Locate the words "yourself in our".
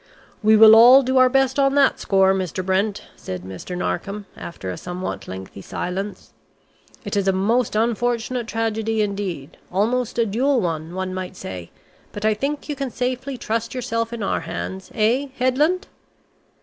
13.75-14.39